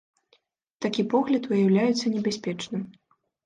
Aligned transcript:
Такі 0.85 1.05
погляд 1.11 1.43
уяўляецца 1.53 2.15
небяспечным. 2.17 2.81